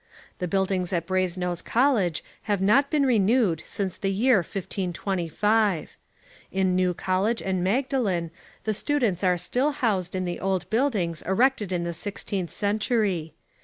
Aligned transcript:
The 0.39 0.47
buildings 0.47 0.91
at 0.93 1.05
Brasenose 1.05 1.61
College 1.63 2.23
have 2.49 2.59
not 2.59 2.89
been 2.89 3.05
renewed 3.05 3.61
since 3.63 3.99
the 3.99 4.11
year 4.11 4.37
1525. 4.37 5.95
In 6.51 6.75
New 6.75 6.95
College 6.95 7.39
and 7.43 7.63
Magdalen 7.63 8.31
the 8.63 8.73
students 8.73 9.23
are 9.23 9.37
still 9.37 9.73
housed 9.73 10.15
in 10.15 10.25
the 10.25 10.39
old 10.39 10.67
buildings 10.71 11.21
erected 11.21 11.71
in 11.71 11.83
the 11.83 11.93
sixteenth 11.93 12.49
century. 12.49 13.35